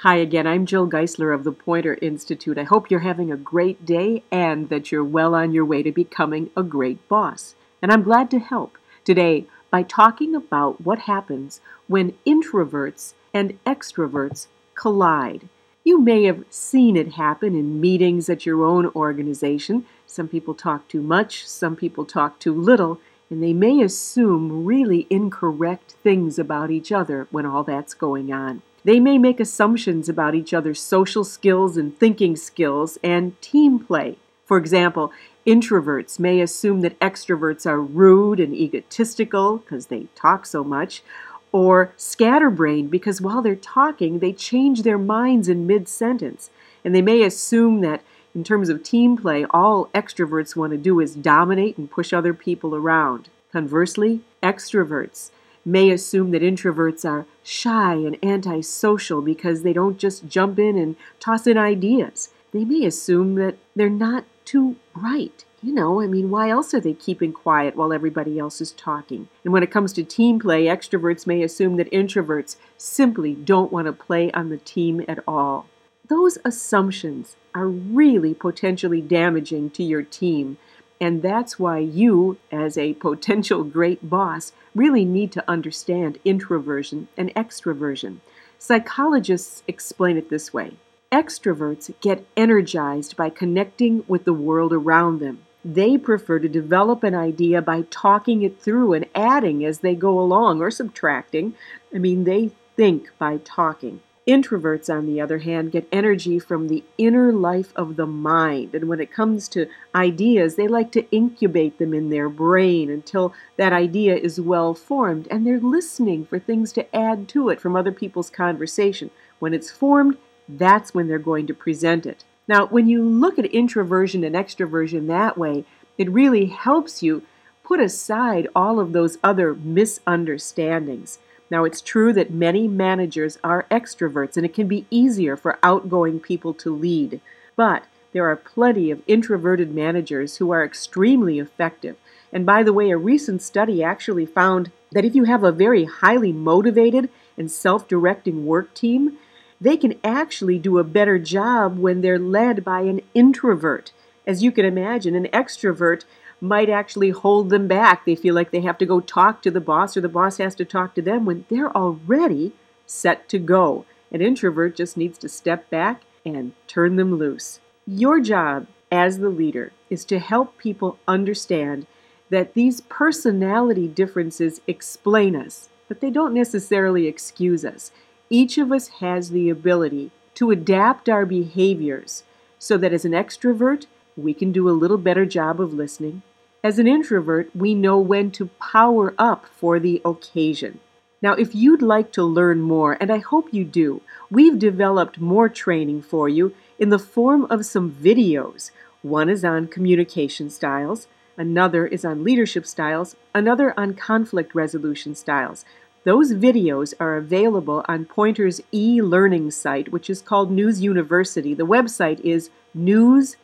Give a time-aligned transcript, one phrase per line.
[0.00, 2.58] Hi again, I'm Jill Geisler of the Poynter Institute.
[2.58, 5.90] I hope you're having a great day and that you're well on your way to
[5.90, 7.54] becoming a great boss.
[7.80, 14.48] And I'm glad to help today by talking about what happens when introverts and extroverts
[14.74, 15.48] collide.
[15.82, 19.86] You may have seen it happen in meetings at your own organization.
[20.06, 23.00] Some people talk too much, some people talk too little,
[23.30, 28.60] and they may assume really incorrect things about each other when all that's going on.
[28.86, 34.16] They may make assumptions about each other's social skills and thinking skills and team play.
[34.44, 35.10] For example,
[35.44, 41.02] introverts may assume that extroverts are rude and egotistical because they talk so much,
[41.50, 46.50] or scatterbrained because while they're talking, they change their minds in mid sentence.
[46.84, 48.04] And they may assume that
[48.36, 52.32] in terms of team play, all extroverts want to do is dominate and push other
[52.32, 53.30] people around.
[53.50, 55.32] Conversely, extroverts
[55.66, 60.96] may assume that introverts are shy and antisocial because they don't just jump in and
[61.20, 62.30] toss in ideas.
[62.52, 65.44] They may assume that they're not too bright.
[65.62, 69.28] You know, I mean, why else are they keeping quiet while everybody else is talking?
[69.42, 73.86] And when it comes to team play, extroverts may assume that introverts simply don't want
[73.86, 75.66] to play on the team at all.
[76.08, 80.56] Those assumptions are really potentially damaging to your team
[81.00, 87.34] and that's why you, as a potential great boss, really need to understand introversion and
[87.34, 88.18] extroversion.
[88.58, 90.72] Psychologists explain it this way
[91.12, 95.38] Extroverts get energized by connecting with the world around them.
[95.64, 100.18] They prefer to develop an idea by talking it through and adding as they go
[100.18, 101.54] along or subtracting.
[101.94, 104.00] I mean, they think by talking.
[104.26, 108.74] Introverts, on the other hand, get energy from the inner life of the mind.
[108.74, 113.32] And when it comes to ideas, they like to incubate them in their brain until
[113.56, 115.28] that idea is well formed.
[115.30, 119.12] And they're listening for things to add to it from other people's conversation.
[119.38, 120.16] When it's formed,
[120.48, 122.24] that's when they're going to present it.
[122.48, 125.64] Now, when you look at introversion and extroversion that way,
[125.98, 127.22] it really helps you
[127.62, 131.20] put aside all of those other misunderstandings.
[131.50, 136.20] Now, it's true that many managers are extroverts, and it can be easier for outgoing
[136.20, 137.20] people to lead.
[137.54, 141.96] But there are plenty of introverted managers who are extremely effective.
[142.32, 145.84] And by the way, a recent study actually found that if you have a very
[145.84, 149.18] highly motivated and self directing work team,
[149.60, 153.92] they can actually do a better job when they're led by an introvert.
[154.26, 156.04] As you can imagine, an extrovert
[156.40, 158.04] might actually hold them back.
[158.04, 160.54] They feel like they have to go talk to the boss or the boss has
[160.56, 162.52] to talk to them when they're already
[162.86, 163.84] set to go.
[164.12, 167.60] An introvert just needs to step back and turn them loose.
[167.86, 171.86] Your job as the leader is to help people understand
[172.30, 177.92] that these personality differences explain us, but they don't necessarily excuse us.
[178.28, 182.24] Each of us has the ability to adapt our behaviors
[182.58, 186.22] so that as an extrovert, we can do a little better job of listening.
[186.64, 190.80] As an introvert, we know when to power up for the occasion.
[191.22, 195.48] Now, if you'd like to learn more, and I hope you do, we've developed more
[195.48, 198.70] training for you in the form of some videos.
[199.02, 205.64] One is on communication styles, another is on leadership styles, another on conflict resolution styles.
[206.06, 211.52] Those videos are available on Poynter's e learning site, which is called News University.
[211.52, 213.34] The website is newsu.org.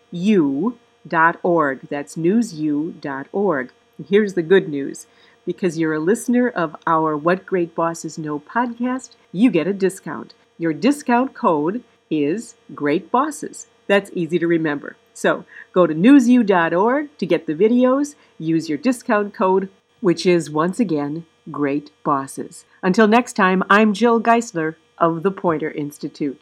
[1.91, 3.73] That's newsu.org.
[3.99, 5.09] And here's the good news
[5.45, 10.35] because you're a listener of our What Great Bosses Know podcast, you get a discount.
[10.57, 13.67] Your discount code is Great Bosses.
[13.89, 14.95] That's easy to remember.
[15.15, 18.15] So go to newsu.org to get the videos.
[18.39, 19.69] Use your discount code,
[20.01, 22.65] which is once again Great Bosses.
[22.83, 26.41] Until next time, I'm Jill Geisler of the Poynter Institute.